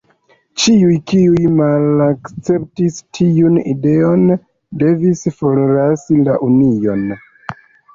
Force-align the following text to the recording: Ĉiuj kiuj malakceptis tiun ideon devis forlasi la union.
Ĉiuj 0.61 0.95
kiuj 1.11 1.51
malakceptis 1.59 2.97
tiun 3.19 3.63
ideon 3.77 4.27
devis 4.83 5.25
forlasi 5.39 6.23
la 6.29 6.41
union. 6.53 7.11